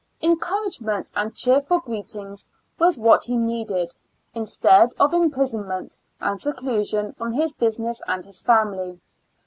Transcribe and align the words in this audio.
Encouragement 0.23 1.11
and 1.15 1.35
cheerful 1.35 1.79
greetings 1.79 2.47
was 2.79 2.97
what 2.97 3.25
he 3.25 3.37
needed, 3.37 3.93
instead 4.33 4.93
of 4.99 5.13
imprison 5.13 5.67
ment 5.67 5.95
and 6.19 6.41
seclusion 6.41 7.11
from 7.11 7.33
his 7.33 7.53
business 7.53 8.01
and 8.07 8.25
his 8.25 8.39
family. 8.41 8.99